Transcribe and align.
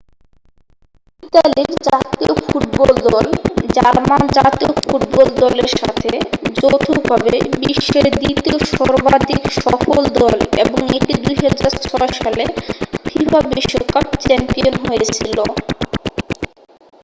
ইতালির 1.23 1.71
জাতীয় 1.87 2.33
ফুটবল 2.43 2.91
দল 3.05 3.25
জার্মান 3.75 4.23
জাতীয় 4.37 4.71
ফুটবল 4.81 5.27
দলের 5.41 5.69
সাথে 5.75 6.09
যৌথভাবে 6.57 7.33
বিশ্বের 7.61 8.05
দ্বিতীয় 8.15 8.57
সর্বাধিক 8.71 9.41
সফল 9.59 9.99
দল 10.15 10.35
এবং 10.63 10.79
এটি 10.97 11.13
2006 11.25 12.19
সালে 12.19 12.43
ফিফা 13.05 13.39
বিশ্বকাপ 13.49 14.05
চ্যাম্পিয়ন 14.23 14.75
হয়েছিল 14.83 15.37